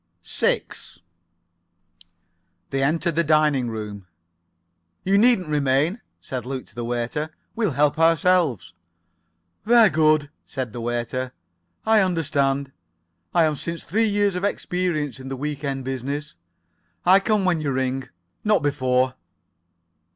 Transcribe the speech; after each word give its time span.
6 0.23 0.99
They 2.71 2.81
entered 2.81 3.13
the 3.13 3.23
dining 3.23 3.69
room. 3.69 4.07
"You 5.03 5.15
needn't 5.19 5.47
remain," 5.47 6.01
said 6.19 6.43
Luke 6.43 6.65
to 6.65 6.73
the 6.73 6.83
waiter. 6.83 7.29
"We'll 7.55 7.73
help 7.77 7.99
ourselves." 7.99 8.73
"Ver' 9.63 9.89
good," 9.91 10.31
said 10.43 10.73
the 10.73 10.81
waiter. 10.81 11.33
"I 11.85 11.99
understand. 12.01 12.71
I 13.35 13.43
am 13.43 13.55
since 13.55 13.83
three 13.83 14.07
years 14.09 14.33
of 14.33 14.43
experience 14.43 15.19
in 15.19 15.29
the 15.29 15.37
week 15.37 15.63
end 15.63 15.85
business. 15.85 16.35
I 17.05 17.19
come 17.19 17.45
when 17.45 17.61
you 17.61 17.71
ring—not 17.71 18.63
before." 18.63 19.13